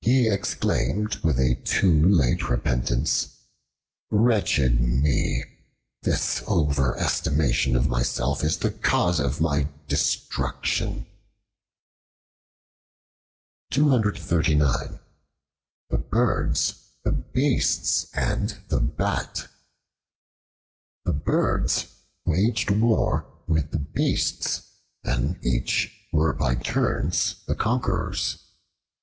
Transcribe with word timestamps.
He 0.00 0.26
exclaimed 0.26 1.16
with 1.16 1.38
a 1.38 1.56
too 1.56 2.08
late 2.08 2.48
repentance, 2.48 3.36
"Wretched 4.10 4.80
me! 4.80 5.44
this 6.00 6.40
overestimation 6.46 7.76
of 7.76 7.86
myself 7.86 8.42
is 8.42 8.56
the 8.56 8.70
cause 8.70 9.20
of 9.20 9.42
my 9.42 9.68
destruction." 9.86 11.04
The 13.70 14.16
Birds, 15.90 16.74
the 17.04 17.12
Beasts, 17.12 18.06
and 18.14 18.58
the 18.68 18.80
Bat 18.80 19.46
THE 21.04 21.12
BIRDS 21.12 21.88
waged 22.24 22.70
war 22.70 23.26
with 23.46 23.72
the 23.72 23.78
Beasts, 23.94 24.62
and 25.04 25.38
each 25.44 25.92
were 26.14 26.32
by 26.32 26.54
turns 26.54 27.44
the 27.46 27.54
conquerors. 27.54 28.38